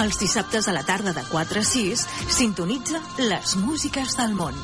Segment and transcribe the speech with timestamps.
[0.00, 4.56] Els dissabtes a la tarda de 4 a 6 sintonitza les músiques del món.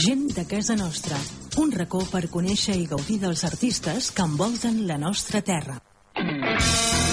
[0.00, 1.20] Gent de casa nostra,
[1.60, 5.82] un racó per conèixer i gaudir dels artistes que envolten la nostra terra.
[6.16, 7.11] Well,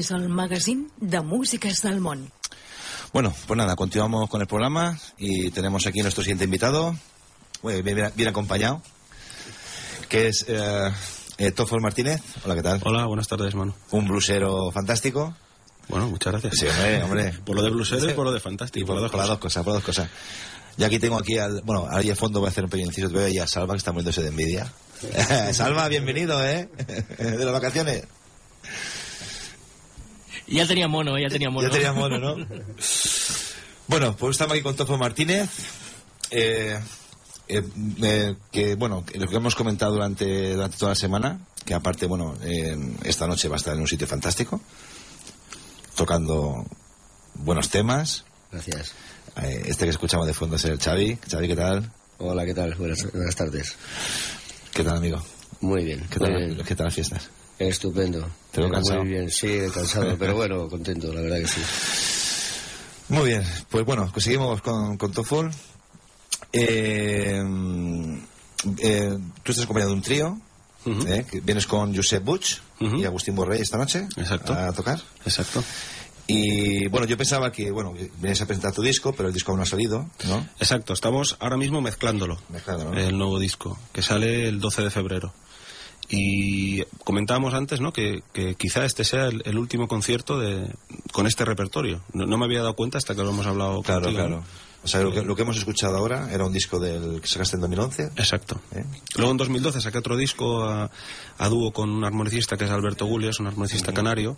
[0.00, 2.30] És el magazín de músiques del món.
[3.12, 6.96] Bueno, pues nada, continuamos con el programa y tenemos aquí nuestro siguiente invitado,
[7.62, 8.80] bien, bien, bien acompañado,
[10.08, 10.90] que es eh,
[11.36, 12.22] eh, Toffol Martínez.
[12.44, 12.80] Hola, ¿qué tal?
[12.82, 13.76] Hola, buenas tardes, mano.
[13.90, 15.34] Un blusero fantástico.
[15.88, 16.54] Bueno, muchas gracias.
[16.56, 17.32] Sí, hombre, hombre.
[17.44, 18.82] por lo de blusero y por lo de fantástico.
[18.82, 20.10] Y por, por, las por las dos cosas, por las dos cosas.
[20.78, 23.08] Y aquí tengo aquí al, bueno, ahí al fondo voy a hacer un pequeño inciso,
[23.08, 24.72] te veo ahí a Salva que está muriéndose de envidia.
[25.52, 26.70] Salva, bienvenido, ¿eh?
[27.18, 28.04] De las vacaciones.
[30.50, 31.68] Ya tenía mono, ya tenía mono.
[31.68, 32.36] Ya tenía mono, ¿no?
[33.86, 35.48] bueno, pues estamos aquí con Tofo Martínez.
[36.30, 36.78] Eh,
[37.48, 37.62] eh,
[38.02, 42.36] eh, que bueno, lo que hemos comentado durante, durante toda la semana, que aparte, bueno,
[42.42, 44.60] eh, esta noche va a estar en un sitio fantástico,
[45.94, 46.66] tocando
[47.34, 48.24] buenos temas.
[48.50, 48.92] Gracias.
[49.42, 51.18] Eh, este que escuchamos de fondo es el Xavi.
[51.30, 51.92] Xavi, ¿qué tal?
[52.18, 52.74] Hola, ¿qué tal?
[52.74, 53.76] Buenas, buenas tardes.
[54.72, 55.24] ¿Qué tal, amigo?
[55.60, 56.06] Muy bien.
[56.10, 56.64] ¿Qué tal, muy bien.
[56.66, 57.30] ¿qué tal las fiestas?
[57.68, 58.26] Estupendo.
[58.50, 59.00] ¿Te veo cansado?
[59.04, 61.60] Muy bien, sí, cansado, pero bueno, contento, la verdad que sí.
[63.10, 65.50] Muy bien, pues bueno, pues seguimos con, con Tofol.
[66.52, 67.42] Eh,
[68.78, 70.40] eh, tú estás acompañado de un trío.
[70.86, 72.96] Eh, que vienes con Josep Ujú.
[72.96, 74.54] y Agustín Borrell esta noche Exacto.
[74.54, 74.98] a tocar.
[75.26, 75.62] Exacto.
[76.26, 79.58] Y bueno, yo pensaba que, bueno, vienes a presentar tu disco, pero el disco aún
[79.58, 80.48] no ha salido, ¿no?
[80.58, 82.38] Exacto, estamos ahora mismo mezclándolo.
[82.48, 82.98] Mezclándolo, ¿no?
[82.98, 85.34] El nuevo disco, que sale el 12 de febrero.
[86.12, 87.92] Y comentábamos antes, ¿no?
[87.92, 90.66] Que, que quizá este sea el, el último concierto de,
[91.12, 92.02] con este repertorio.
[92.12, 94.36] No, no me había dado cuenta hasta que lo hemos hablado Claro, contigo, claro.
[94.40, 94.70] ¿no?
[94.82, 97.56] O sea, lo que, lo que hemos escuchado ahora era un disco del que sacaste
[97.56, 98.02] en 2011.
[98.16, 98.60] Exacto.
[98.74, 98.84] ¿eh?
[99.16, 100.90] Luego en 2012 saqué otro disco a,
[101.38, 104.36] a dúo con un armonicista que es Alberto Gulias, un armonicista canario,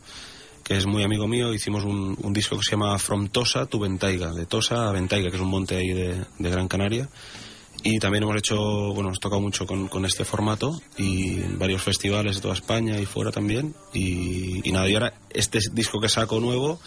[0.64, 1.54] que es muy amigo mío.
[1.54, 5.30] Hicimos un, un disco que se llama From Tosa to Ventaiga, de Tosa a Ventaiga,
[5.30, 7.08] que es un monte ahí de, de Gran Canaria.
[7.84, 11.82] Y también hemos hecho, bueno, hemos tocado mucho con, con este formato y en varios
[11.82, 13.74] festivales de toda España y fuera también.
[13.92, 16.78] Y, y nada, y ahora este disco que saco nuevo,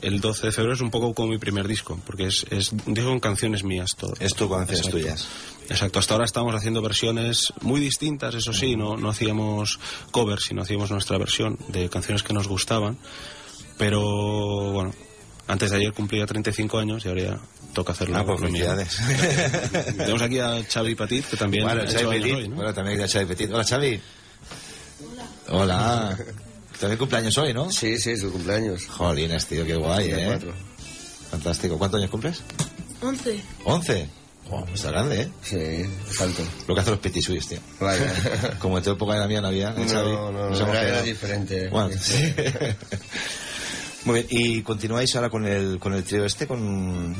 [0.00, 2.94] el 12 de febrero, es un poco como mi primer disco, porque es, es un
[2.94, 4.14] disco con canciones mías todo.
[4.20, 4.98] Es tu canciones Exacto.
[4.98, 5.28] tuyas.
[5.68, 9.78] Exacto, hasta ahora estamos haciendo versiones muy distintas, eso sí, no, no hacíamos
[10.10, 12.96] covers, sino hacíamos nuestra versión de canciones que nos gustaban.
[13.76, 14.94] Pero bueno,
[15.46, 17.40] antes de ayer cumplía 35 años y ahora ya
[17.78, 18.16] toca hacerlo.
[18.18, 18.98] Ah, pues felicidades.
[19.96, 22.34] Tenemos aquí a Xavi Petit, que también Bueno, Xavi Petit.
[22.34, 22.56] hoy, ¿no?
[22.56, 23.52] Bueno, también hay Xavi Petit.
[23.52, 24.00] Hola, Xavi.
[25.50, 26.18] Hola.
[26.80, 27.70] También cumpleaños hoy, ¿no?
[27.70, 28.86] Sí, sí, su cumpleaños.
[28.86, 30.24] Jolines, tío, qué guay, ¿eh?
[30.26, 30.52] cuatro.
[31.30, 31.78] Fantástico.
[31.78, 32.42] ¿Cuántos años cumples?
[33.00, 33.40] 11.
[33.64, 34.08] ¿Once?
[34.50, 35.28] Oh, está grande, ¿eh?
[35.42, 36.42] Sí, tanto.
[36.66, 37.58] Lo que hacen los Petit Suisse, tío.
[37.78, 38.56] Vaya.
[38.58, 40.10] Como en tu época de la mía no había, ¿eh, Xavi?
[40.10, 41.68] No, no, no, era, diferente.
[41.68, 42.34] Bueno, sí.
[44.04, 46.46] Muy bien, ¿y continuáis ahora con el, con el trío este?
[46.46, 47.14] Con,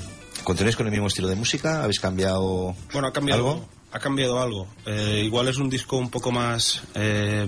[0.48, 1.82] ¿Continuáis con el mismo estilo de música?
[1.82, 3.68] ¿Habéis cambiado Bueno, ha cambiado algo?
[3.92, 4.66] Ha cambiado algo.
[4.86, 6.80] Eh, igual es un disco un poco más.
[6.94, 7.46] eh,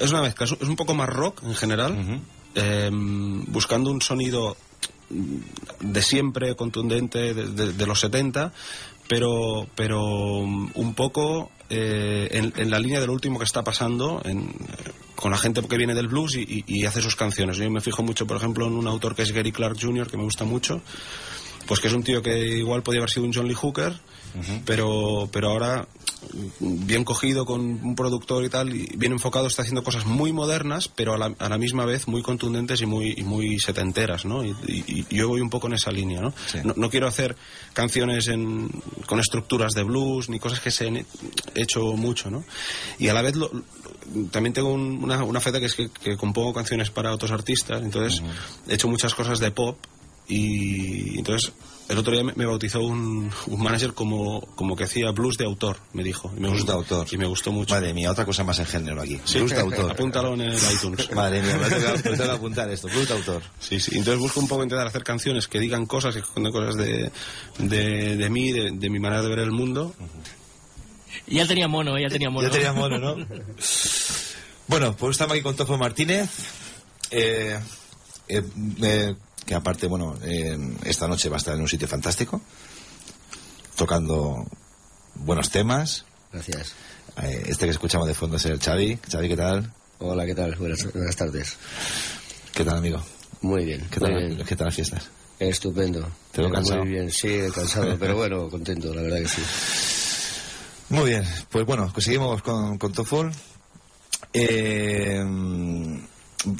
[0.00, 0.46] es una- mezcla.
[0.46, 2.22] Es un- poco más rock en general.
[2.56, 4.56] eh, buscando un sonido
[5.78, 8.52] de siempre, contundente, de, de- de los 70,
[9.06, 10.02] pero, pero
[10.38, 14.52] un poco eh, en, en la línea de lo último que está pasando en,
[15.14, 17.58] con la gente que viene del blues y, y- y hace sus canciones.
[17.58, 20.16] Yo me fijo mucho, por ejemplo, en un autor que es Gary Clark Jr., que
[20.16, 20.80] me gusta mucho,
[21.70, 23.94] pues que es un tío que igual podía haber sido un John Lee Hooker,
[24.64, 25.86] pero, pero ahora
[26.60, 30.32] mm, bien cogido con un productor y tal, y bien enfocado, está haciendo cosas muy
[30.32, 34.24] modernas, pero a la, a la misma vez muy contundentes y muy, y muy setenteras,
[34.24, 34.44] ¿no?
[34.44, 36.32] Y, y- y yo voy un poco en esa línea, ¿no?
[36.46, 36.58] Sí.
[36.64, 37.36] No, no quiero hacer
[37.72, 38.68] canciones en-
[39.06, 41.06] con estructuras de blues ni cosas que se han he-
[41.54, 42.42] hecho mucho, ¿no?
[42.98, 43.50] Y a la vez lo-
[44.32, 47.80] también tengo un- una, una feta que es que, que compongo canciones para otros artistas,
[47.82, 48.22] entonces
[48.68, 49.76] he hecho muchas cosas de pop
[50.30, 51.52] y entonces
[51.88, 55.44] el otro día me, me bautizó un, un manager como, como que hacía blues de
[55.44, 56.30] autor, me dijo.
[56.36, 57.06] Y me Blues gustó- de autor.
[57.10, 57.74] Y me gustó mucho.
[57.74, 59.20] Madre mía, otra cosa más en género aquí.
[59.24, 59.90] Sí, Blues de autor.
[59.90, 61.10] Apúntalo en el iTunes.
[61.14, 62.86] Madre mía, me tengo, que- me tengo que apuntar esto.
[62.86, 63.42] Blues de autor.
[63.58, 63.98] Sí, sí.
[63.98, 67.10] Entonces busco un poco intentar hacer canciones que digan cosas, que cuenten cosas de,
[67.58, 69.92] de, de mí, de, de mi manera de ver el mundo.
[71.26, 72.46] Ya tenía mono, ya tenía mono.
[72.46, 73.16] Ya tenía mono, ¿no?
[74.68, 76.30] bueno, pues estamos aquí con Tofo Martínez.
[77.10, 77.58] Eh,
[78.28, 78.42] eh,
[78.82, 79.14] eh,
[79.50, 82.40] que aparte, bueno, eh, esta noche va a estar en un sitio fantástico.
[83.74, 84.46] Tocando
[85.16, 86.04] buenos temas.
[86.32, 86.74] Gracias.
[87.20, 89.00] Eh, este que escuchamos de fondo es el Xavi.
[89.10, 89.72] Xavi, ¿qué tal?
[89.98, 90.54] Hola, ¿qué tal?
[90.54, 91.56] Buenas, buenas tardes.
[92.54, 93.02] ¿Qué tal, amigo?
[93.40, 93.88] Muy bien.
[93.90, 94.46] ¿Qué muy tal, bien.
[94.46, 95.10] ¿qué tal las fiestas?
[95.40, 96.08] Estupendo.
[96.30, 96.84] ¿Te veo cansado?
[96.84, 99.42] Muy bien, sí, cansado, pero bueno, contento, la verdad que sí.
[100.90, 103.32] Muy bien, pues bueno, pues seguimos con, con Tofol.
[104.32, 105.20] Eh,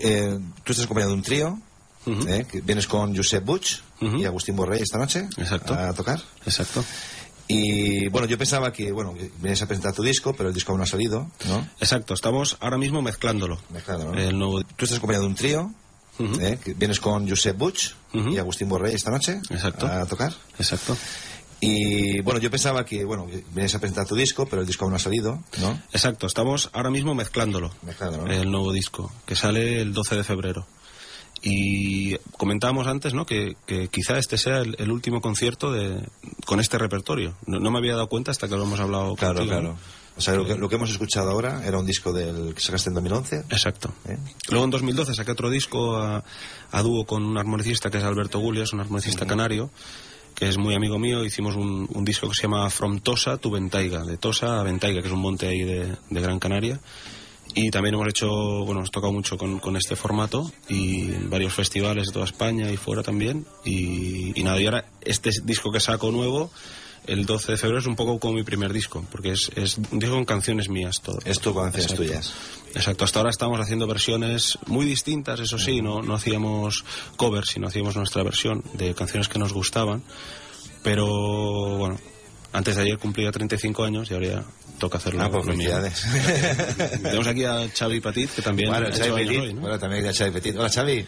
[0.01, 1.61] eh, tú estás acompañado de un trío.
[2.07, 4.17] Eh, que vienes con Josep Ujú.
[4.17, 5.75] y Agustín Borrell esta noche Exacto.
[5.75, 6.21] a tocar.
[6.47, 6.83] Exacto.
[7.47, 10.79] Y bueno, yo pensaba que, bueno, vienes a presentar tu disco, pero el disco aún
[10.79, 11.69] no ha salido, ¿no?
[11.81, 12.15] Exacto.
[12.15, 13.59] Estamos ahora mismo mezclándolo.
[13.71, 14.19] Mezclado, ¿no?
[14.19, 14.63] El nuevo...
[14.63, 15.75] Tú estás acompañado de un trío.
[16.41, 16.59] ¿eh?
[16.63, 19.87] Que vienes con Josep Butch y Agustín Borrell esta noche Exacto.
[19.87, 20.33] a tocar.
[20.59, 20.97] Exacto.
[21.63, 24.93] Y bueno, yo pensaba que, bueno, vienes a presentar tu disco, pero el disco aún
[24.93, 25.83] no ha salido, ¿no?
[25.93, 27.71] Exacto, estamos ahora mismo mezclándolo.
[27.83, 28.33] Mezclándolo, ¿no?
[28.33, 30.67] El nuevo disco, que sale el 12 de febrero.
[31.43, 33.25] Y comentábamos antes, ¿no?
[33.25, 36.07] Que, que quizá este sea el, el último concierto de,
[36.45, 37.35] con este repertorio.
[37.47, 39.73] No, no me había dado cuenta hasta que lo hemos hablado Claro, contigo, claro.
[39.75, 40.01] ¿no?
[40.17, 42.91] O sea, lo que, lo que hemos escuchado ahora era un disco del que sacaste
[42.91, 43.37] en 2011.
[43.49, 43.95] Exacto.
[44.07, 44.19] ¿eh?
[44.51, 46.23] Luego en 2012 saqué otro disco a,
[46.73, 49.71] a dúo con un armonicista que es Alberto Gulias, un armonicista canario,
[50.35, 51.25] que es muy amigo mío.
[51.25, 55.01] Hicimos un, un disco que se llama From Tosa to Ventaiga, de Tosa a Ventaiga,
[55.01, 56.79] que es un monte ahí de, de Gran Canaria.
[57.55, 58.29] Y también hemos hecho,
[58.65, 62.71] bueno, hemos tocado mucho con, con este formato y en varios festivales de toda España
[62.71, 63.47] y fuera también.
[63.65, 66.51] Y, y nada, y ahora este disco que saco nuevo,
[67.07, 69.99] el 12 de febrero, es un poco como mi primer disco, porque es, es un
[69.99, 71.19] disco con canciones mías todo.
[71.25, 72.05] Es tu canciones Exacto.
[72.05, 72.35] tuyas.
[72.75, 76.85] Exacto, hasta ahora estamos haciendo versiones muy distintas, eso sí, no, no hacíamos
[77.17, 80.05] covers, sino hacíamos nuestra versión de canciones que nos gustaban,
[80.85, 81.07] pero
[81.79, 81.99] bueno,
[82.53, 84.45] antes de ayer cumplía 35 años y ahora ya
[84.79, 85.23] toca hacerlo.
[85.23, 86.03] Ah, pues felicidades.
[87.03, 89.41] Tenemos aquí a Xavi Petit, que también Bueno, ha hecho años Petit.
[89.41, 89.61] hoy, ¿no?
[89.63, 90.57] Bueno, también hay Xavi Petit.
[90.57, 91.07] Hola, Xavi.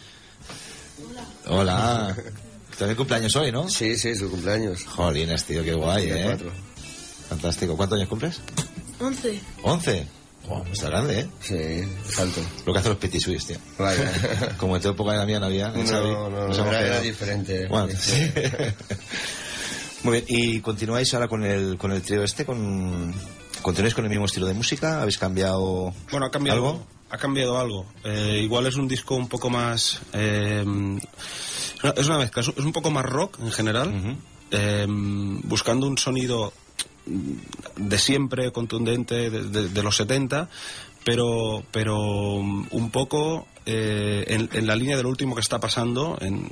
[1.47, 2.15] Hola.
[2.77, 3.69] También cumpleaños hoy, ¿no?
[3.69, 4.83] Sí, sí, su cumpleaños.
[4.85, 6.21] Jolines, tío, qué guay, ¿eh?
[6.23, 6.51] cuatro.
[7.29, 7.77] Fantástico.
[7.77, 8.41] ¿Cuántos años cumples?
[8.99, 9.39] 11.
[9.63, 10.05] ¿11?
[10.47, 11.27] Wow, está grande, ¿eh?
[11.39, 12.41] Sí, alto.
[12.65, 13.57] Lo que hacen los Petit Suisse, tío.
[13.77, 14.11] Vaya.
[14.57, 15.69] Como en tu época de la mía no había.
[15.69, 17.67] No, no, Nos no, hemos era, era diferente.
[17.67, 18.13] Bueno, sí.
[20.03, 22.45] Muy bien, ¿y continuáis ahora con el, con el trío este?
[22.45, 23.13] Con,
[23.61, 24.99] ¿Continuáis con el mismo estilo de música?
[25.01, 26.85] ¿Habéis cambiado Bueno, ha cambiado algo?
[27.09, 27.85] Ha cambiado algo.
[28.03, 30.01] Eh, igual es un disco un poco más.
[30.13, 30.65] eh,
[31.95, 32.41] es una- mezcla.
[32.41, 34.17] Es un- poco más rock en general.
[34.51, 36.53] eh, buscando un sonido
[37.75, 40.49] de siempre, contundente, de, de- de los 70,
[41.03, 41.99] pero, pero
[42.35, 46.49] un poco eh, en, en la línea de lo último que está pasando en-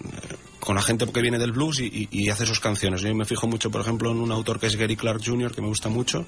[0.61, 3.01] con la gente que viene del blues y, y- y hace sus canciones.
[3.01, 5.61] Yo me fijo mucho, por ejemplo, en un autor que es Gary Clark Jr., que
[5.61, 6.25] me gusta mucho,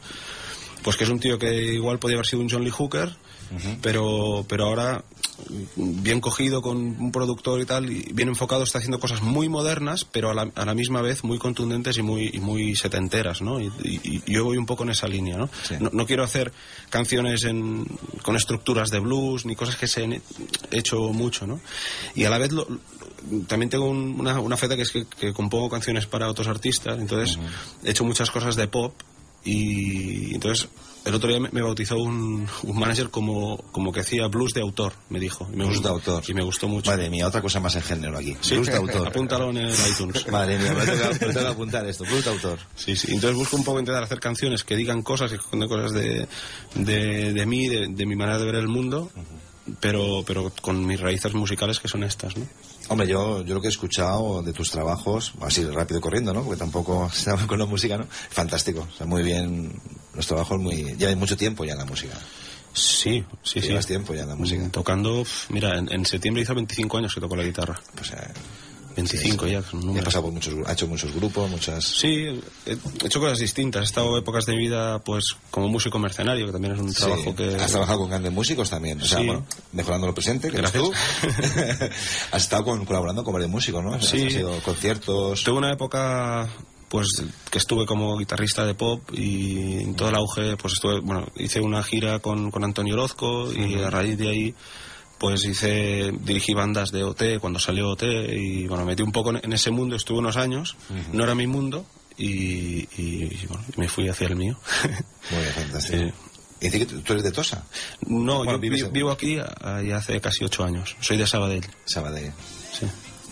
[0.84, 3.16] pues que es un tío que igual podía haber sido un John Lee Hooker,
[3.82, 5.04] pero, pero ahora
[5.76, 10.06] bien cogido con un productor y tal, y bien enfocado, está haciendo cosas muy modernas,
[10.06, 13.60] pero a la, a la misma vez muy contundentes y muy, y muy setenteras, ¿no?
[13.60, 15.50] Y, y- y yo voy un poco en esa línea, ¿no?
[15.68, 15.76] Sí.
[15.80, 16.52] No, no quiero hacer
[16.90, 17.86] canciones en-
[18.24, 20.22] con estructuras de blues ni cosas que se han
[20.72, 21.60] hecho mucho, ¿no?
[22.16, 22.68] Y a la vez lo-
[23.48, 27.00] también tengo un- una, una feta que es que, que compongo canciones para otros artistas,
[27.00, 27.38] entonces
[27.84, 28.94] he hecho muchas cosas de pop
[29.48, 30.68] y entonces
[31.06, 34.62] el otro día me, me bautizó un, un manager como, como que hacía blues de
[34.62, 35.46] autor, me dijo.
[35.52, 36.24] Y me Blues gustó- de autor.
[36.30, 36.92] Y me gustó mucho.
[36.92, 38.38] Madre mía, otra cosa más en género aquí.
[38.40, 39.08] Sí, Blues de autor.
[39.10, 40.26] Apúntalo en el iTunes.
[40.32, 42.06] Madre mía, me tengo, me tengo que apuntar esto.
[42.06, 42.60] Blues de autor.
[42.76, 43.08] Sí, sí.
[43.14, 46.26] Entonces busco un poco intentar hacer canciones que digan cosas, que cuenten cosas de,
[46.76, 49.12] de, de mí, de, de mi manera de ver el mundo,
[49.80, 52.46] pero, pero con mis raíces musicales que son estas, ¿no?
[52.90, 56.44] Hombre, yo, yo lo que he escuchado de tus trabajos, así rápido corriendo, ¿no?
[56.44, 58.06] Porque tampoco estaba con la música, ¿no?
[58.08, 58.88] Fantástico.
[58.94, 59.72] O sea, muy bien.
[60.14, 60.96] Los trabajos muy...
[60.96, 62.16] Llevan mucho tiempo ya en la música.
[62.74, 63.68] Sí, sí, sí.
[63.68, 64.68] Llevas tiempo ya en la música.
[64.70, 67.80] Tocando, mira, en, en septiembre hizo 25 años que tocó la guitarra.
[67.96, 68.34] Pues, eh,
[68.96, 70.06] 25 ya, son y ha números.
[70.06, 71.84] pasado por muchos, ha hecho muchos grupos, muchas...
[71.86, 73.82] Sí, he hecho cosas distintas.
[73.82, 77.24] He estado épocas de mi vida, pues, como músico mercenario, que también es un trabajo
[77.32, 77.34] Sí.
[77.34, 77.56] que...
[77.56, 79.02] Has trabajado con grandes músicos también.
[79.02, 79.26] O sea, Sí.
[79.26, 80.92] bueno, mejorando lo presente, que eres Gracias.
[80.92, 81.86] tú.
[82.32, 84.02] Has estado con- colaborando con varios músicos, ¿no?
[84.02, 84.26] Sí.
[84.28, 85.44] Has sido conciertos...
[85.44, 86.50] Tuve una época
[86.90, 87.08] pues
[87.50, 91.60] que estuve como guitarrista de pop y en todo el auge pues estuve bueno hice
[91.60, 94.56] una gira con, con Antonio Orozco y a raíz de ahí
[95.24, 98.04] pues hice dirigí bandas de OT cuando salió OT
[98.34, 100.76] y bueno metí un poco en, ese mundo estuve unos años
[101.14, 101.86] no era mi mundo
[102.18, 104.60] y, y, bueno me fui hacia el mío
[105.32, 105.98] Muy bien, fantástico.
[106.04, 106.14] Sí.
[106.60, 107.64] Y dice que tú eres de Tosa,
[108.08, 111.26] no Bueno, yo vives vi- en- vivo aquí ya hace casi ocho años soy de
[111.26, 112.34] Sabadell Sabadell.
[112.78, 112.86] sí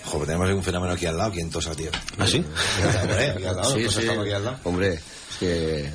[0.05, 1.91] Joder, tenemos un fenómeno aquí al lado, aquí en Tosa, tío.
[2.17, 2.37] ¿Ah, sí?
[3.03, 4.07] Hombre, aquí al lado, Sí, Tosa sí.
[4.07, 4.59] estamos aquí al lado.
[4.63, 5.93] Hombre, es que...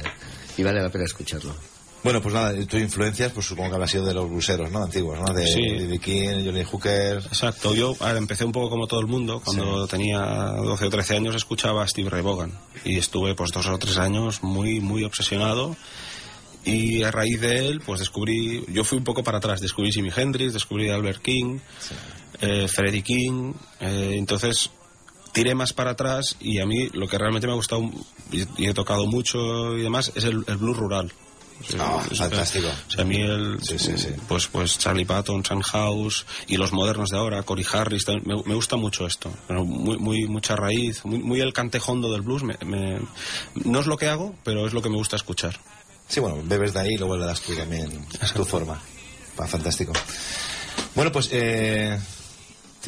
[0.58, 1.56] Y vale la pena escucharlo.
[2.02, 4.84] Bueno, pues nada, tus influencias, pues supongo que habrá sido de los bluseros, ¿no?
[4.84, 5.34] Antiguos, ¿no?
[5.34, 5.60] De Sí.
[5.60, 5.98] B.B.
[5.98, 7.16] King, Johnny Hooker.
[7.16, 11.16] Exacto, yo ver, empecé un poco como todo el mundo, cuando tenía 12 o 13
[11.16, 12.52] años escuchaba a Steve Ray Vaughan
[12.84, 15.76] y estuve pues dos o tres años muy, muy obsesionado
[16.64, 20.10] y a raíz de él pues descubrí, yo fui un poco para atrás, descubrí Jimi
[20.14, 21.58] Hendrix, descubrí Albert King,
[22.40, 24.70] eh, Freddie King, eh, entonces
[25.32, 27.82] tiré más para atrás y a mí lo que realmente me ha gustado
[28.30, 31.12] y, y he tocado mucho y demás es el, el blues rural.
[31.78, 32.68] Ah, Es- fantástico.
[32.68, 34.08] o sea, a mí el, Sí, sí, sí.
[34.28, 38.54] Pues, pues Charlie Patton, Sam House y los modernos de ahora, Cory Harris, me, me
[38.54, 39.32] gusta mucho esto.
[39.48, 42.42] Muy, muy, mucha raíz, muy, muy el cantejondo del blues.
[42.42, 43.00] me- me-
[43.64, 45.58] no es lo que hago, pero es lo que me gusta escuchar.
[46.08, 48.80] Sí, bueno, bebes de ahí y luego le das tú también tu forma.
[49.40, 49.92] Va, fantástico.
[50.94, 51.98] Bueno, pues, eh,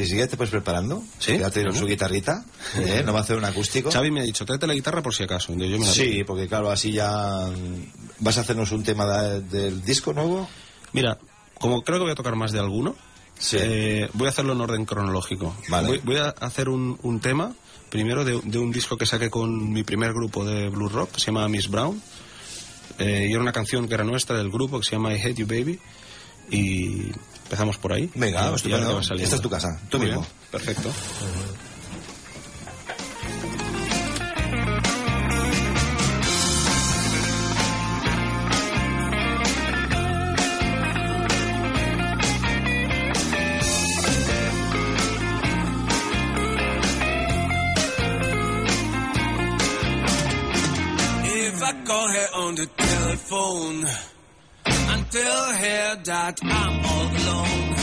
[0.04, 1.02] Si sigues te puedes preparando.
[1.18, 1.38] Sí.
[1.38, 2.44] Ya tiene su guitarrita.
[2.76, 3.02] ¿eh?
[3.04, 3.90] No va a hacer un acústico.
[3.90, 5.52] Xavi me ha dicho, tráete la guitarra por si acaso.
[5.54, 9.40] Yo, me la Sí, porque claro, así ya mm, vas a hacernos un tema de-
[9.42, 10.48] del disco nuevo.
[10.92, 11.18] Mira,
[11.54, 12.94] como creo que voy a tocar más de alguno,
[13.38, 13.56] Sí.
[13.60, 15.56] eh, voy a hacerlo en orden cronológico.
[15.68, 15.88] Vale.
[15.88, 17.54] Voy, voy a hacer un, un tema,
[17.90, 21.20] primero de, de un disco que saqué con mi primer grupo de blues rock, que
[21.20, 22.00] se llama Miss Brown.
[22.98, 25.34] Eh, y era una canción que era nuestra del grupo, que se llama I Hate
[25.34, 25.78] You Baby.
[26.50, 27.12] Y
[27.44, 28.10] empezamos por ahí.
[28.14, 29.00] Venga, estupendo.
[29.00, 30.20] Esta es tu casa, tú Muy mismo.
[30.22, 30.90] bien, Perfecto.
[51.50, 53.86] If I call her on the telephone
[54.90, 57.74] and tell her that I'm all alone,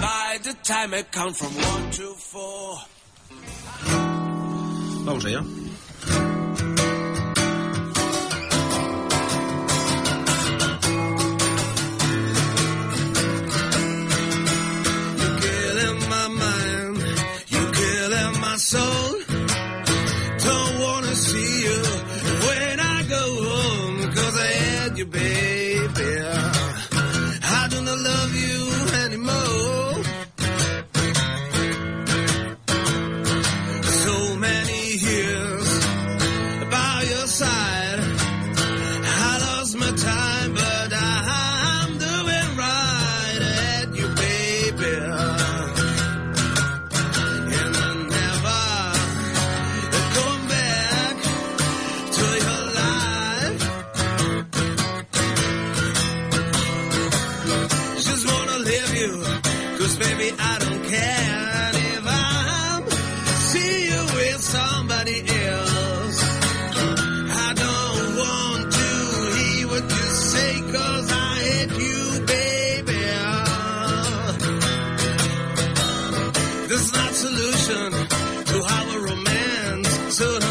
[0.00, 2.78] by the time I count from one to four.
[5.04, 5.59] Vamos allá.
[80.20, 80.49] to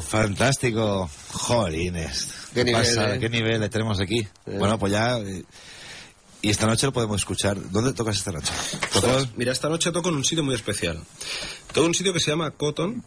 [0.00, 1.08] Fantástico.
[1.32, 2.28] Jolines.
[2.54, 3.14] Qué nivel, pasa?
[3.14, 3.18] ¿eh?
[3.20, 4.26] ¿Qué nivel le tenemos aquí?
[4.46, 5.18] Bueno, pues ya...
[5.18, 5.44] eh,
[6.42, 7.58] Y esta noche lo podemos escuchar.
[7.70, 8.52] ¿Dónde tocas esta noche?
[8.94, 11.02] Ostras, Mira, esta noche toco en un sitio muy especial.
[11.68, 13.02] Toco en un sitio que se llama Cotton,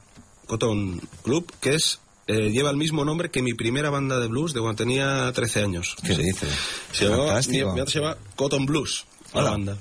[0.45, 4.53] Cotton Club, que es eh, lleva el mismo nombre que mi primera banda de blues
[4.53, 5.95] de cuando tenía 13 años.
[6.05, 6.47] ¿Qué se dice?
[6.91, 7.57] Se llama, mi, Fantástico.
[7.57, 9.77] mi banda se llama Cotton Blues, la banda.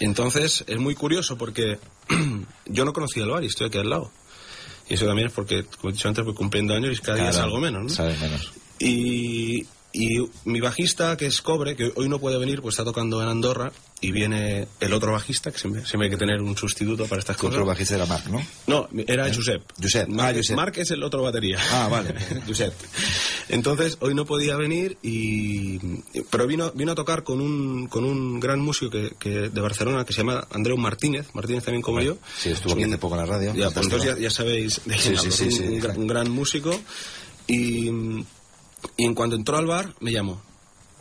[0.00, 1.78] Entonces, es muy curioso porque
[2.66, 4.10] yo no conocía el bar y estoy aquí al lado.
[4.88, 7.30] Y eso también es porque, como he dicho antes, voy cumpliendo años y cada día
[7.30, 7.88] Claro, salgo menos, ¿no?
[7.88, 8.52] Sabe menos.
[8.78, 13.22] Y, y mi bajista, que es Cobre, que hoy no puede venir, pues está tocando
[13.22, 17.06] en Andorra, y viene el otro bajista, que siempre, siempre hay que tener un sustituto
[17.06, 17.54] para estas cosas.
[17.54, 18.46] otro bajista era Marc, ¿no?
[18.66, 19.62] No, era Josep.
[19.82, 20.06] Josep.
[20.08, 20.56] Marc, Ah, Josep.
[20.56, 21.58] Marc es el otro batería.
[21.72, 22.14] Ah, vale.
[22.46, 22.72] Josep.
[23.48, 25.78] Entonces, hoy no podía venir, y
[26.30, 30.04] pero vino, vino a tocar con un, con un gran músico que, que- de Barcelona
[30.04, 32.18] que se llama Andreu Martínez, Martínez también como yo.
[32.38, 33.54] Sí, estuvo Es aquí hace poco en la radio.
[33.54, 35.32] Ya, pues entonces ya, ya sabéis de Sí, quién sí, hablo.
[35.32, 35.62] sí, un, sí.
[35.64, 36.78] un gran, un gran músico.
[37.46, 37.90] Y,
[38.96, 40.42] y en cuanto entró al bar, me llamó.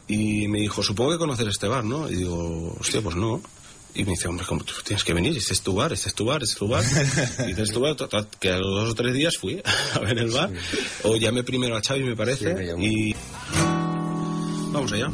[0.08, 2.10] Y me dijo, supongo que conoces este bar, ¿no?
[2.10, 3.42] Y digo, hostia, pues no.
[3.94, 5.36] Y me dice, hombre, ¿cómo tú tienes que venir?
[5.36, 6.84] Este es tu bar, este es tu bar, este es tu bar.
[7.48, 7.96] Y este es tu bar.
[8.40, 9.62] Que a los dos o tres días fui
[9.94, 10.52] a ver el bar.
[11.04, 12.50] O llamé primero a Xavi, me parece.
[12.50, 12.84] Sí, me llamó.
[12.84, 13.16] y...
[14.72, 15.10] Vamos allá.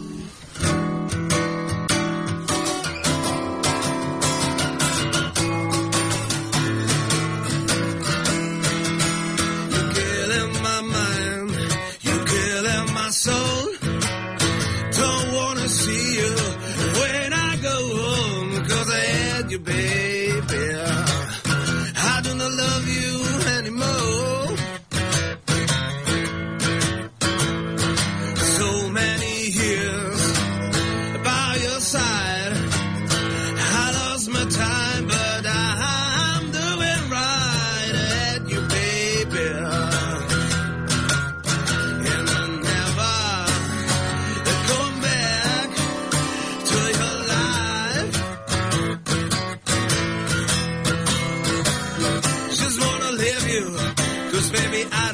[54.51, 55.12] Baby, I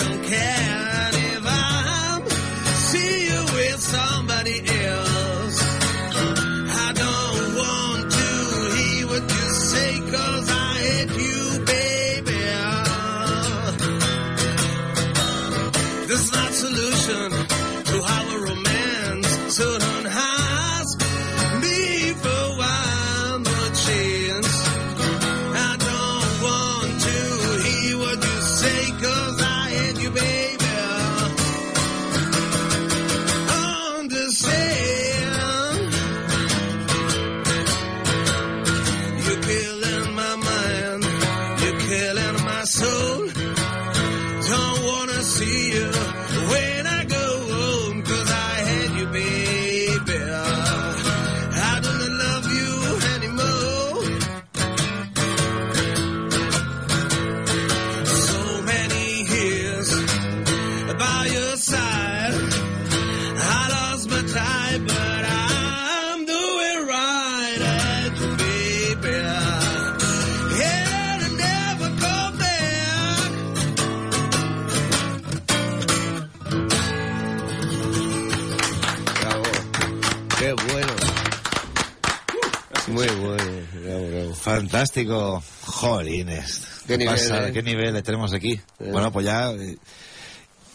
[84.55, 85.43] Fantástico.
[85.65, 86.63] Jolines.
[86.88, 87.47] Qué nivel, pasa?
[87.47, 87.53] ¿eh?
[87.53, 88.59] ¿Qué nivel le tenemos aquí?
[88.79, 89.51] Bueno, pues ya...
[89.51, 89.77] eh,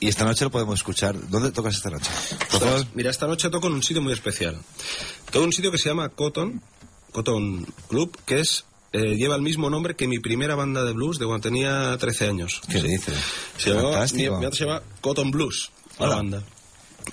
[0.01, 1.17] Y esta noche lo podemos escuchar.
[1.29, 2.11] ¿Dónde tocas esta noche?
[2.95, 4.61] Mira, esta noche toco en un sitio muy especial.
[5.27, 6.61] Toco en un sitio que se llama Cotton,
[7.13, 11.19] Cotton Club, que es eh, lleva el mismo nombre que mi primera banda de blues
[11.19, 12.61] de cuando tenía 13 años.
[12.69, 13.13] ¿Qué se dice?
[13.57, 13.71] Se
[14.15, 16.43] mi, mi se llama Cotton Blues, la banda.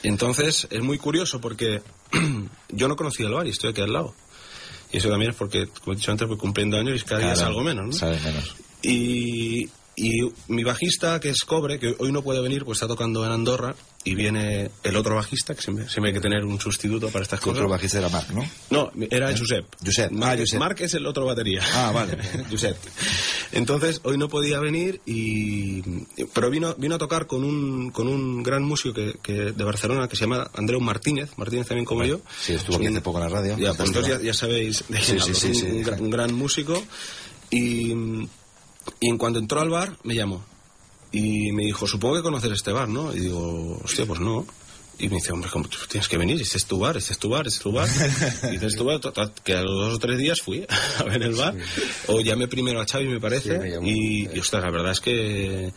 [0.04, 1.82] Entonces, es muy curioso porque
[2.70, 4.14] yo no conocía el bar y estoy aquí al lado.
[4.92, 7.34] Y eso también es porque, como he dicho antes, voy cumpliendo años y cada día
[7.34, 7.94] Claro, salgo menos, ¿no?
[7.94, 8.56] Sabe menos.
[8.82, 10.12] Y, y
[10.48, 13.76] mi bajista, que es Cobre, que hoy no puede venir, pues está tocando en Andorra,
[14.04, 17.40] y viene el otro bajista, que siempre, siempre hay que tener un sustituto para estas
[17.40, 17.58] cosas.
[17.60, 18.44] otro bajista era Marc, ¿no?
[18.72, 19.66] No, era Josep.
[19.86, 20.12] Josep.
[20.12, 20.60] Marc, Ah, Josep.
[20.60, 21.62] Marc es el otro batería.
[21.74, 22.18] Ah, vale.
[22.52, 22.76] Josep.
[23.52, 25.82] Entonces, hoy no podía venir, y
[26.34, 30.08] pero vino, vino a tocar con un, con un gran músico que, que de Barcelona
[30.08, 32.22] que se llama Andreu Martínez, Martínez también como yo.
[32.42, 33.58] Sí, estuvo aquí hace poco en la radio.
[33.58, 35.36] Ya, pues entonces ya, ya sabéis de Sí, quién sí, hablo.
[35.36, 35.66] sí, un, sí.
[35.68, 36.84] un gran, un gran músico.
[37.50, 40.44] Y, y en cuanto entró al bar, me llamó.
[41.12, 43.14] Y me dijo, supongo que conoces este bar, ¿no?
[43.14, 44.46] Y digo, hostia, pues no.
[44.98, 46.40] Y me dice, hombre, ¿cómo tú tienes que venir?
[46.40, 47.90] Este es tu bar, este es tu bar, este es tu bar.
[48.44, 49.00] Y dices tu bar,
[49.44, 50.66] que a los dos o tres días fui
[51.00, 51.56] a ver el bar.
[52.08, 53.54] O llamé primero a Xavi, me parece.
[53.54, 53.88] Sí, me llamó.
[53.88, 55.74] y, y, ostras, la verdad es que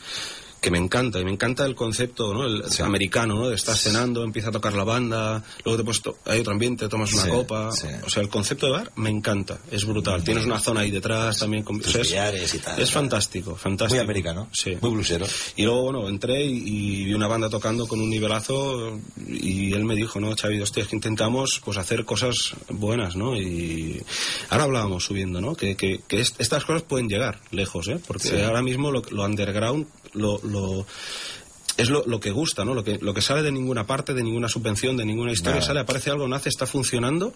[0.65, 2.47] que me encanta, y me encanta el concepto ¿no?
[2.47, 3.49] el americano, ¿no?
[3.51, 7.13] de estar cenando, empieza a tocar la banda, luego te puesto, hay otro ambiente, tomas
[7.13, 7.87] una Sí, copa, sí.
[8.03, 10.25] o sea, el concepto de bar me encanta, es brutal.
[10.25, 12.81] Tienes una zona ahí detrás también con o sea, es, y tal.
[12.81, 13.97] es fantástico, fantástico.
[13.97, 14.49] Muy americano.
[14.53, 14.75] Sí.
[14.81, 15.27] Muy blusero.
[15.57, 18.99] Y luego, bueno, entré y, y vi una banda tocando con un nivelazo
[19.29, 23.37] y él me dijo, no, Xavi, hostia, es que intentamos pues hacer cosas buenas, ¿no?
[23.37, 24.03] Y
[24.55, 25.55] ahora hablábamos subiendo, ¿no?
[25.55, 28.01] Que, que, que est- estas cosas pueden llegar lejos, ¿eh?
[28.07, 28.41] Porque Sí.
[28.41, 30.41] ahora mismo lo, lo underground, lo...
[30.43, 30.87] lo
[31.77, 32.73] es lo, lo que gusta, ¿no?
[32.73, 35.67] Lo que, lo que sale de ninguna parte, de ninguna subvención, de ninguna historia, Nada.
[35.67, 37.35] sale, aparece algo, nace, está funcionando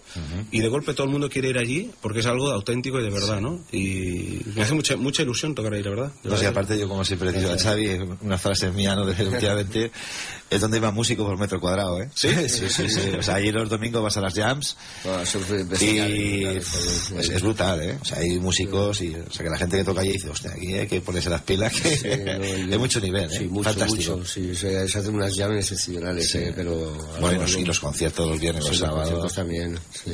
[0.49, 3.09] y de golpe todo el mundo quiere ir allí porque es algo auténtico y de
[3.09, 3.59] verdad, ¿no?
[3.73, 6.11] Y me hace mucha, mucha ilusión tocar ahí, la verdad.
[6.23, 6.47] No verdad.
[6.51, 9.05] aparte yo como siempre he dicho a Xavi, una frase mía, ¿no?
[9.05, 9.91] De últimamente,
[10.49, 12.09] es donde va músico por metro cuadrado, ¿eh?
[12.15, 12.29] ¿Sí?
[12.49, 13.09] sí, sí, sí.
[13.17, 15.41] O sea, ahí los domingos vas a las jams Ah, son
[15.79, 17.97] y es, es brutal, ¿eh?
[18.01, 20.51] O sea, hay músicos y, o sea, que la gente que toca allí dice, hostia,
[20.51, 23.37] aquí hay que ponerse las pilas, que Sí, no, hay mucho nivel, ¿eh?
[23.37, 24.17] Sí, mucho, Fantástico.
[24.17, 24.25] mucho.
[24.25, 26.93] Sí, se, se hacen unas llaves excepcionales, eh, pero...
[27.19, 29.09] Bueno, y los, y los conciertos los viernes, Sí, los los sábados.
[29.09, 30.11] conciertos también, sí.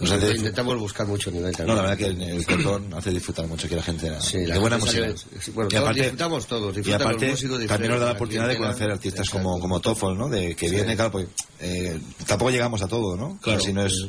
[0.00, 1.76] Nos hace- Intentamos buscar mucho nivel No, también.
[1.76, 4.60] la verdad que el, el cotón hace disfrutar mucho que la gente Sí, la de
[4.60, 5.00] buena música.
[5.16, 8.06] sale- bueno, y todos aparte, disfrutamos todos, y disfrutan los aparte músicos, también nos da
[8.06, 9.42] la oportunidad de conocer artistas Exacto.
[9.42, 10.28] como, como Toffol, ¿no?
[10.28, 10.74] De, que Sí.
[10.74, 11.28] viene, claro, pues
[11.60, 13.38] eh, tampoco llegamos a todo, ¿no?
[13.40, 13.60] Claro.
[13.60, 14.06] Si no es...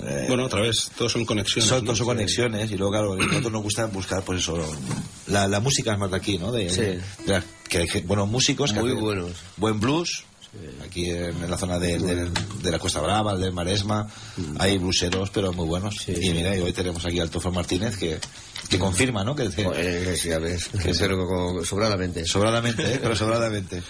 [0.00, 1.68] eh, Bueno, otra vez, todos son conexiones.
[1.68, 1.84] son, ¿no?
[1.86, 4.56] todos son conexiones y luego, claro, a nosotros nos gusta buscar, pues eso,
[5.26, 6.52] la, la música es más de aquí, ¿no?
[6.52, 6.80] De, Sí.
[6.82, 8.72] de la- que buenos músicos.
[8.72, 9.32] que Muy hacen buenos.
[9.56, 10.22] Buen blues.
[10.84, 12.30] Aquí en, en la zona de, de-
[12.62, 14.08] de la Costa Brava, del Maresma,
[14.58, 15.96] hay bluseros, pero muy buenos.
[15.96, 18.18] Sí, y mira, y hoy tenemos aquí al Tofo Martínez que,
[18.68, 19.34] que confirma, ¿no?
[19.36, 22.24] Que, que- sí, ya ves, pero como- sobradamente.
[22.26, 22.98] sobradamente, ¿eh?
[23.02, 23.82] pero sobradamente.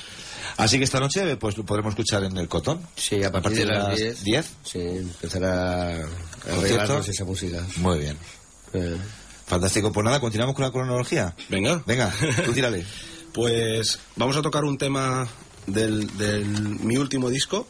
[0.57, 2.81] Así que esta noche pues lo podremos escuchar en el Cotón.
[2.97, 4.25] Sí, a partir, de las 10.
[4.25, 4.47] 10.
[4.65, 6.53] Sí, empezará a ¿Concierto?
[6.59, 7.65] arreglarnos esa música.
[7.77, 8.17] Muy bien.
[8.73, 8.97] Eh,
[9.47, 9.93] Fantástico.
[9.93, 11.35] Pues nada, continuamos con la cronología.
[11.49, 11.81] Venga.
[11.87, 12.13] Venga,
[12.45, 12.85] tú tírale.
[13.33, 15.29] Pues vamos a tocar un tema
[15.73, 16.45] del, del
[16.81, 17.67] mi último disco,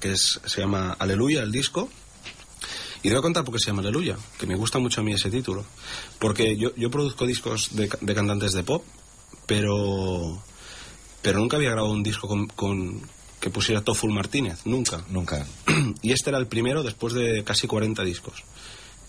[0.00, 1.88] que es, se llama Aleluya, el disco.
[3.04, 5.04] Y te voy a contar por qué se llama Aleluya, que me gusta mucho a
[5.04, 5.64] mí ese título.
[6.18, 8.84] Porque yo, yo produzco discos de, de cantantes de pop
[9.46, 10.42] pero
[11.20, 13.00] pero nunca había grabado un disco con, con-
[13.40, 15.04] que pusiera Toful Martínez, nunca.
[15.10, 15.44] Nunca.
[16.02, 18.44] Y este era el primero después de casi 40 discos.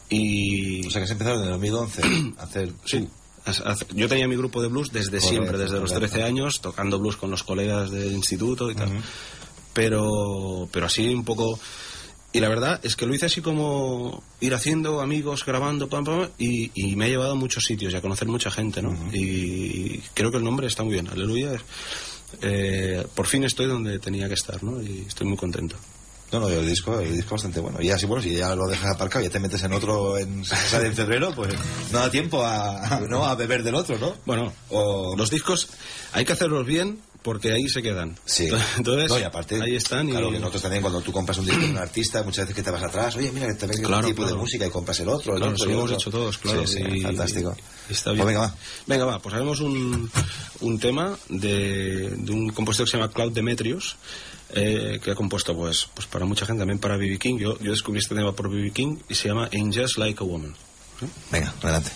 [0.09, 2.01] Y O sea que se empezaron en el 2011
[2.39, 2.73] a hacer...
[2.85, 3.07] Sí.
[3.93, 6.15] Yo tenía mi grupo de blues desde Correcto, siempre, desde los correcto.
[6.15, 8.89] 13 años, tocando blues con los colegas del instituto y tal.
[9.73, 11.59] Pero, pero así un poco.
[12.31, 16.29] Y la verdad es que lo hice así como ir haciendo amigos, grabando, pam, pam,
[16.39, 18.97] y, y me ha llevado a muchos sitios y a conocer mucha gente, ¿no?
[19.13, 21.61] Y creo que el nombre está muy bien, Aleluya.
[22.41, 24.81] Eh, por fin estoy donde tenía que estar, ¿no?
[24.81, 25.75] Y estoy muy contento.
[26.33, 27.79] No, no, el disco, el disco bastante bueno.
[27.81, 30.43] Y así, bueno, si ya lo dejas aparcado y ya te metes en otro en,
[30.45, 31.53] sale en febrero, pues
[31.91, 33.25] no da tiempo a, ¿no?
[33.25, 34.15] a beber del otro, ¿no?
[34.25, 35.69] Bueno, O- los discos
[36.11, 38.17] hay que hacerlos bien porque ahí se quedan.
[38.25, 38.49] Sí.
[38.77, 40.11] Entonces, No, y aparte, ahí están y...
[40.11, 42.63] Claro, que nosotros también cuando tú compras un disco de un artista, muchas veces que
[42.63, 44.41] te vas atrás, oye, mira, que te venga Claro, un tipo de claro.
[44.41, 45.65] música y compras el otro, el Claro, otro.
[45.65, 45.95] lo hemos otro.
[45.97, 46.67] hecho todos, claro.
[46.67, 47.55] Sí, sí, y- fantástico.
[47.89, 48.23] y está bien.
[48.23, 48.55] Pues venga, va.
[48.87, 50.11] Venga, va, pues haremos un,
[50.61, 53.95] un tema de, de un compositor que se llama Cloud Demetrius,
[54.55, 57.17] eh, que ha compuesto pues, pues para mucha gente, también para B.B.
[57.17, 57.37] King.
[57.37, 58.71] Yo, yo descubrí este tema por B.B.
[58.71, 60.55] King y se llama Ain't Just Like a Woman.
[61.31, 61.91] Venga, adelante.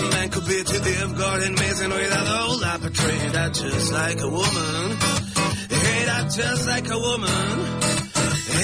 [0.00, 3.92] A man could be to live God in amazing that old I portrayed that just
[3.92, 4.96] like a woman.
[5.68, 7.48] Hey, that just like a woman.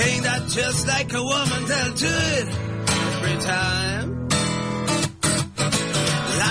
[0.04, 1.60] Ain't that just like a woman?
[1.70, 2.46] They'll do it
[3.14, 4.28] every time.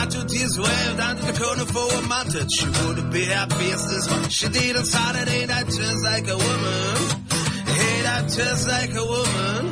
[0.02, 2.36] I took this wave down to the corner for a month.
[2.52, 5.46] She would be happiest as what she did on Saturday.
[5.46, 6.96] That just like a woman.
[7.68, 9.64] Hey, that just like a woman.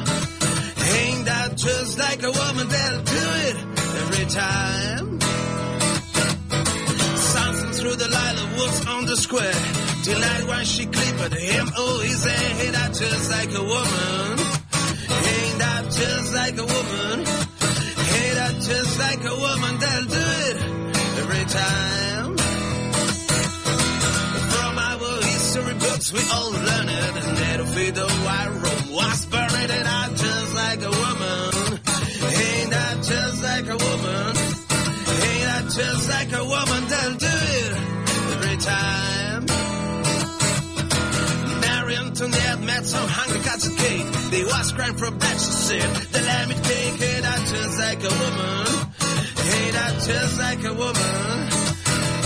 [0.94, 2.68] Ain't that just like a woman?
[2.68, 3.71] They'll do it
[4.22, 5.20] every time.
[7.18, 9.54] Something through the lilac woods on the square.
[10.04, 11.70] Delight when she clipped him.
[11.78, 14.40] Oh, he said, hey, that just like a woman.
[15.34, 17.26] Ain't that just like a woman?
[18.12, 19.80] Hey, that just like a woman?
[19.80, 20.58] They'll do it
[21.22, 22.38] every time.
[24.54, 27.14] From our history books, we all learn it.
[27.22, 31.41] And that if we the white room was buried it out just like a woman.
[35.76, 36.82] Just like a woman?
[36.92, 37.72] They'll do it
[38.34, 39.46] every time.
[41.62, 44.06] Mary Antoinette met some hungry cats at gate.
[44.32, 45.96] They was crying for bread, she said.
[46.12, 48.68] The lamb it cake, hey, that just like a woman.
[49.48, 51.50] Hey, that just like a woman.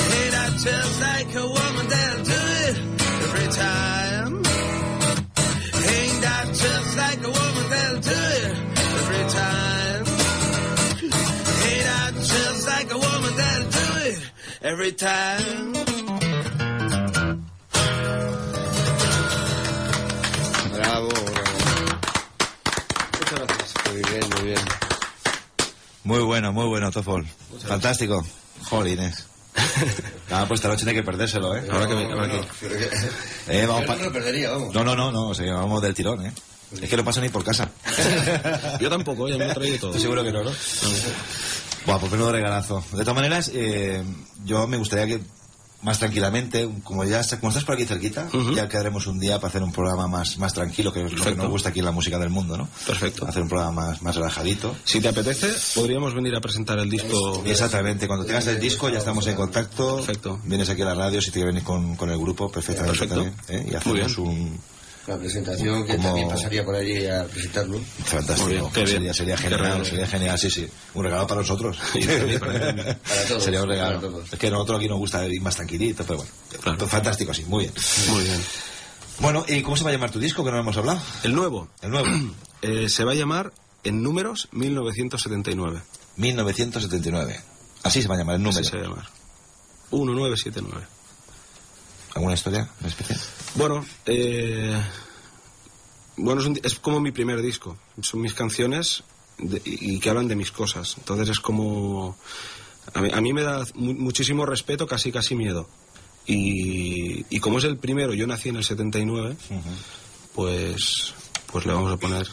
[0.09, 1.87] Hey, that just like a woman.
[1.93, 2.75] They'll do it
[3.25, 4.33] every time.
[5.93, 7.44] Ain't that just like a woman?
[14.65, 15.73] Every time.
[20.73, 21.09] Bravo, bravo.
[23.19, 23.73] Muchas gracias.
[23.91, 24.59] Muy bien, muy bien.
[26.03, 27.25] Muy bueno, muy bueno, Tofol.
[27.67, 28.25] Fantástico.
[28.69, 29.25] Jolines.
[30.29, 31.65] Nada, pues esta noche tiene que perdérselo, ¿eh?
[31.71, 32.89] Ahora que me- ahora que- Pero que-
[33.61, 34.73] Eh, vamos pa- no lo perdería, vamos.
[34.73, 36.33] No, no, no, no, o sea, vamos del tirón, ¿eh?
[36.81, 37.69] Es que no paso ni por casa.
[38.81, 39.89] Yo tampoco, ya me lo he traído todo.
[39.91, 40.51] Estoy seguro que no, ¿no?
[41.85, 42.83] Buah, pues menudo regalazo.
[42.91, 44.03] De todas maneras, eh,
[44.43, 45.23] yo me gustaría que
[45.81, 49.61] más tranquilamente, como ya como estás por aquí cerquita, ya quedaremos un día para hacer
[49.61, 52.17] un programa más, más tranquilo, que es lo que nos gusta aquí en la música
[52.17, 52.67] del mundo, ¿no?
[52.87, 53.27] Perfecto.
[53.27, 54.75] Hacer un programa más, más relajadito.
[54.83, 55.47] Si te apetece,
[55.79, 57.43] podríamos venir a presentar el disco.
[57.45, 59.97] Exactamente, cuando tengas el disco ya estamos en contacto.
[59.97, 60.39] Perfecto.
[60.43, 63.21] Vienes aquí a la radio si te venir con, con el grupo, perfectamente Perfecto.
[63.23, 63.67] también.
[63.67, 63.69] ¿eh?
[63.71, 64.59] Y hacemos un
[65.07, 67.79] La presentación, que Como- también pasaría por allí a presentarlo.
[68.05, 68.47] fantástico.
[68.47, 68.87] Muy bien, qué bien.
[68.87, 69.85] sería, sería Qué genial, regalo.
[69.85, 70.67] sería genial, sí, sí.
[70.95, 71.77] Un regalo para nosotros.
[72.39, 73.99] Para todos, Sería un regalo.
[73.99, 74.33] para todos.
[74.33, 76.31] Es que a nosotros aquí nos gusta ir más tranquilito, pero bueno.
[76.61, 76.87] Claro.
[76.87, 77.73] Fantástico, así, muy bien.
[78.09, 78.41] Muy bien.
[79.19, 80.99] Bueno, ¿y cómo se va a llamar tu disco que no hemos hablado?
[81.23, 82.07] El nuevo El nuevo.
[82.63, 85.81] eh, se va a llamar En Números 1979.
[86.17, 87.39] 1979.
[87.83, 88.59] Así se va a llamar el número.
[88.61, 89.05] Así se va a llamar.
[89.91, 90.87] 1979.
[92.15, 93.19] ¿Alguna historia en especial?
[93.55, 94.77] Bueno, eh,
[96.17, 97.77] bueno es, un es como mi primer disco.
[98.01, 99.03] Son mis canciones
[99.37, 100.95] de- y, que hablan de mis cosas.
[100.97, 102.17] Entonces es como...
[102.93, 105.67] A mí, a mí me da mu- muchísimo respeto, casi casi miedo.
[106.27, 109.37] Y, y como es el primero, yo nací en el 79,
[110.33, 111.13] pues,
[111.51, 112.27] pues le vamos a poner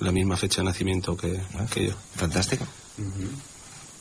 [0.00, 1.40] la misma fecha de nacimiento que,
[1.72, 1.92] que yo.
[2.16, 2.66] Fantástico.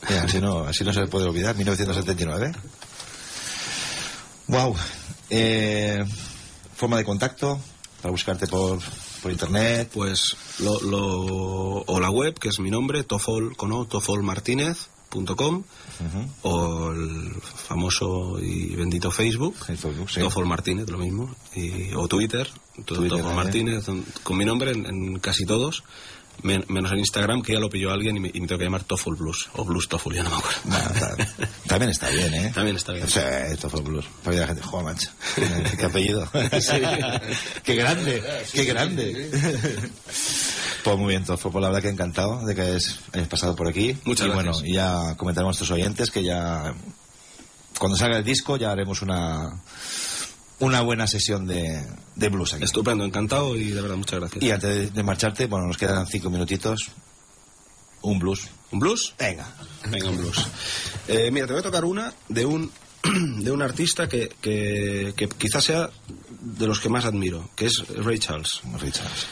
[0.10, 2.52] Mira, así, no, así no se puede olvidar, 1979.
[4.48, 4.76] Wow.
[5.30, 6.04] Eh,
[6.76, 7.60] forma de contacto,
[8.02, 8.80] para buscarte por,
[9.22, 9.90] por internet.
[9.94, 15.64] Pues lo, lo- o la web, que es mi nombre, tofol, con o, tofolmartinez.com
[16.42, 20.20] o el famoso y bendito Facebook, Facebook, sí.
[20.20, 22.50] Tofol Martínez, lo mismo, y, o Twitter,
[22.86, 23.34] Twitter Tofol.
[23.36, 23.86] Martínez,
[24.24, 25.84] con mi nombre en, en casi todos,
[26.44, 28.66] men- menos en Instagram, que ya lo pilló alguien y me, y me tengo que
[28.66, 31.26] llamar Tofol Blues, o Blues Tofol, ya no me acuerdo.
[31.68, 32.52] También está bien, ¿eh?
[32.54, 33.06] También está bien.
[33.06, 34.06] O sea, esto fue blues.
[34.24, 35.10] Para que la gente, joder, macho.
[35.78, 36.30] Qué, apellido.
[37.64, 39.30] qué grande, qué grande.
[40.84, 43.68] Pues muy bien, Tofo, pues la verdad que encantado de que hayas, hayas pasado por
[43.68, 43.98] aquí.
[44.06, 44.54] Muchas y gracias.
[44.60, 46.74] bueno, y ya comentaremos a nuestros oyentes que ya,
[47.80, 49.62] cuando salga el disco, ya haremos una
[50.60, 52.64] una buena sesión de, de blues aquí.
[52.64, 54.44] Estupendo, encantado y de verdad muchas gracias.
[54.44, 56.92] Y antes de, marcharte, bueno, nos quedan cinco minutitos.
[58.02, 58.48] Un blues.
[58.72, 59.14] ¿Un blues?
[59.18, 59.48] Venga.
[59.90, 60.48] Venga, un blues.
[61.08, 62.72] Eh, mira, te voy a tocar una de un,
[63.44, 65.90] de un artista que, que, que quizás sea
[66.42, 68.62] de los que más admiro, que es Ray Charles.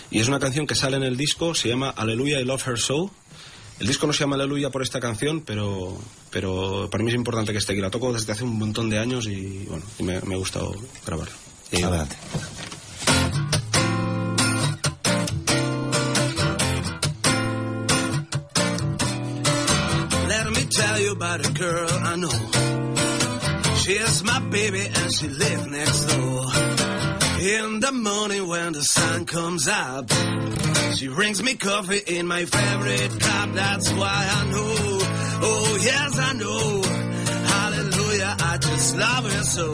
[0.10, 2.80] Y es una canción que sale en el disco, se llama Aleluya I Love Her
[2.80, 3.12] So.
[3.80, 5.98] El disco no se llama Aleluya por esta canción, pero,
[6.30, 7.82] pero para mí es importante que esté aquí.
[7.82, 10.74] La toco desde hace un montón de años y bueno, y me, me ha gustado
[11.06, 11.34] grabarla.
[11.72, 12.16] Y- Adelante.
[20.32, 22.40] Let me tell you about a girl I know.
[23.84, 26.46] She is my baby and she lives next door.
[27.44, 30.10] In the morning when the sun comes up,
[30.96, 33.54] she brings me coffee in my favorite cup.
[33.54, 35.00] That's why I know.
[35.42, 36.82] Oh yes, I know.
[37.54, 39.74] Hallelujah, I just love her so.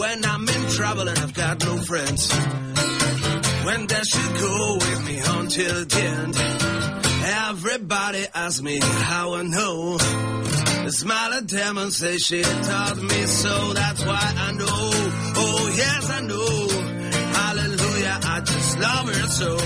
[0.00, 2.32] When I'm in trouble and I've got no friends,
[3.66, 6.34] when does she go with me until the end.
[7.50, 9.98] Everybody asks me how I know.
[10.90, 13.72] Smile at them and say she taught me so.
[13.74, 14.90] That's why I know.
[15.36, 16.68] Oh yes, I know.
[17.38, 19.58] Hallelujah, I just love her so.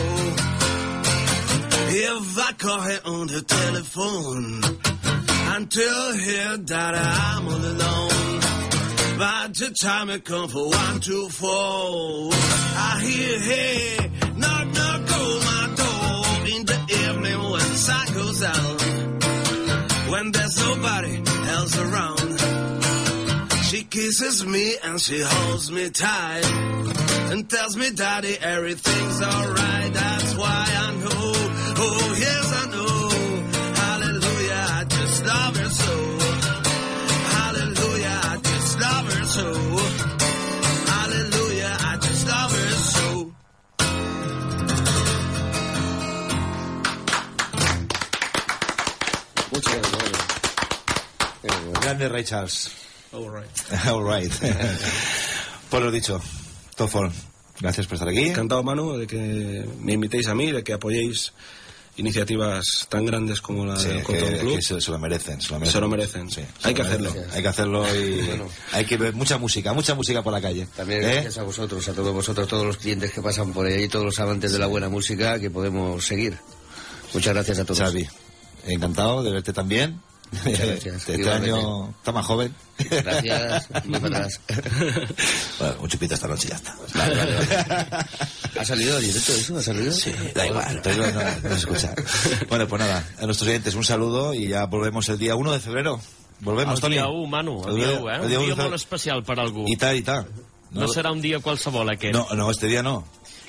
[1.94, 4.64] If I call her on the telephone
[5.54, 8.40] and tell her that I'm all alone.
[9.18, 15.38] By the time it come for one, two, four, I hear, hey, knock, knock on
[15.50, 18.81] my door in the evening when the sun goes down.
[20.12, 21.16] When there's nobody
[21.56, 22.40] else around,
[23.64, 26.44] she kisses me and she holds me tight
[27.32, 29.92] and tells me, Daddy, everything's alright.
[29.94, 31.32] That's why I know,
[31.84, 33.08] oh yes, I know.
[33.80, 36.11] Hallelujah, I just love her so.
[51.80, 52.70] Grande Ray Charles.
[53.12, 53.86] All right.
[53.88, 54.32] All right.
[55.70, 56.20] pues lo dicho,
[56.76, 57.10] Tofol,
[57.60, 58.26] gracias por estar aquí.
[58.28, 61.32] Encantado, Manu, de que me invitéis a mí, de que apoyéis
[61.96, 64.56] iniciativas tan grandes como la Sí, del que, Cotton Club.
[64.56, 65.72] que se, se lo merecen, se lo merecen.
[65.72, 66.30] Se lo merecen.
[66.30, 67.10] Sí, Hay se que lo hacerlo.
[67.10, 67.34] merecen.
[67.36, 68.48] Hay que hacerlo y Bueno.
[68.72, 70.66] hay que ver mucha música, mucha música por la calle.
[70.74, 71.12] También ¿Eh?
[71.14, 74.18] gracias a vosotros, a todos vosotros, todos los clientes que pasan por ahí, todos los
[74.20, 76.38] amantes de la buena música que podemos seguir.
[77.12, 77.80] Muchas gracias a todos.
[77.80, 78.08] Xavi,
[78.68, 80.00] encantado de verte también.
[80.32, 81.08] Muchas gracias.
[81.08, 82.54] Este año está más joven.
[82.78, 83.68] Gracias.
[83.84, 84.00] Muy.
[85.58, 86.74] Bueno, un chupito esta noche y ya está.
[86.94, 88.06] Vale, vale, vale.
[88.58, 89.58] ¿Ha salido el directo eso?
[89.58, 89.92] ¿Ha salido?
[89.92, 91.94] Sí, da igual, pero no, no se escucha.
[92.48, 95.60] Bueno, pues nada, a nuestros oyentes un saludo y ya volvemos el día 1 de
[95.60, 96.00] febrero.
[96.40, 96.94] Volvemos, El Toni.
[96.96, 98.14] dia 1, Manu, el El dia dia- 1, eh?
[98.16, 99.64] el Un dia dia u de- molt especial per algú.
[99.68, 100.26] I tal, i tal.
[100.72, 102.14] No serà un dia qualsevol, aquest.
[102.14, 103.04] No, no, este día no.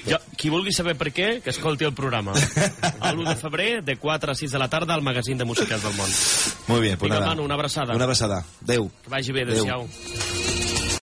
[0.08, 2.34] Jo, qui vulgui saber per què, que escolti el programa.
[3.10, 5.82] El 1 de febrer, de 4 a 6 de la tarda, al magazín de músiques
[5.82, 6.10] del món.
[6.82, 7.28] Bien, pues Vinga, nada.
[7.28, 7.96] Manu, una abraçada.
[7.96, 8.44] Una abraçada.
[8.62, 8.90] Deu.
[9.04, 9.64] Que vagi bé, Adéu.
[9.64, 10.43] adéu-siau.